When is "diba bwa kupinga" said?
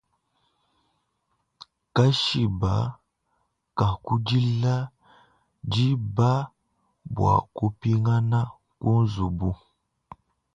5.71-8.41